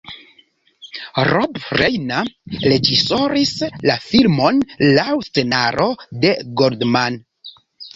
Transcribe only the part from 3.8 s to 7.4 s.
la filmon laŭ scenaro de Goldman.